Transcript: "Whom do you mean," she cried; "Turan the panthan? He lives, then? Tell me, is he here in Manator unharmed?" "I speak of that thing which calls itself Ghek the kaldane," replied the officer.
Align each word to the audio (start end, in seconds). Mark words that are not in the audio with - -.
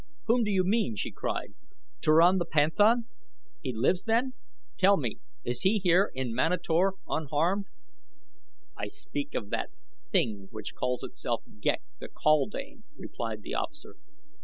"Whom 0.25 0.43
do 0.43 0.49
you 0.49 0.63
mean," 0.63 0.95
she 0.95 1.11
cried; 1.11 1.53
"Turan 2.01 2.39
the 2.39 2.45
panthan? 2.47 3.05
He 3.61 3.71
lives, 3.71 4.05
then? 4.05 4.33
Tell 4.75 4.97
me, 4.97 5.19
is 5.43 5.61
he 5.61 5.77
here 5.77 6.09
in 6.15 6.33
Manator 6.33 6.93
unharmed?" 7.07 7.67
"I 8.75 8.87
speak 8.87 9.35
of 9.35 9.51
that 9.51 9.69
thing 10.11 10.47
which 10.49 10.73
calls 10.73 11.03
itself 11.03 11.43
Ghek 11.59 11.83
the 11.99 12.09
kaldane," 12.09 12.81
replied 12.97 13.43
the 13.43 13.53
officer. 13.53 13.95